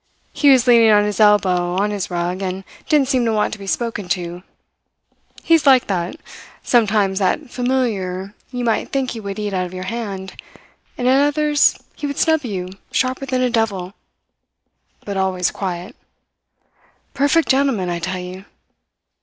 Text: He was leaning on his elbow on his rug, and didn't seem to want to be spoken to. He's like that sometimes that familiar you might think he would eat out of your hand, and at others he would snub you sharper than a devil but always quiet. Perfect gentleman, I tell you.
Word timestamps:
He 0.33 0.49
was 0.49 0.65
leaning 0.65 0.89
on 0.89 1.03
his 1.05 1.19
elbow 1.19 1.75
on 1.77 1.91
his 1.91 2.09
rug, 2.09 2.41
and 2.41 2.63
didn't 2.89 3.07
seem 3.07 3.23
to 3.23 3.31
want 3.31 3.53
to 3.53 3.59
be 3.59 3.67
spoken 3.67 4.09
to. 4.09 4.41
He's 5.43 5.67
like 5.67 5.85
that 5.85 6.15
sometimes 6.63 7.19
that 7.19 7.51
familiar 7.51 8.33
you 8.51 8.63
might 8.65 8.91
think 8.91 9.11
he 9.11 9.19
would 9.19 9.37
eat 9.37 9.53
out 9.53 9.67
of 9.67 9.75
your 9.75 9.83
hand, 9.83 10.41
and 10.97 11.07
at 11.07 11.21
others 11.21 11.77
he 11.95 12.07
would 12.07 12.17
snub 12.17 12.43
you 12.43 12.69
sharper 12.91 13.27
than 13.27 13.41
a 13.43 13.51
devil 13.51 13.93
but 15.05 15.17
always 15.17 15.51
quiet. 15.51 15.95
Perfect 17.13 17.47
gentleman, 17.47 17.87
I 17.91 17.99
tell 17.99 18.17
you. 18.17 18.45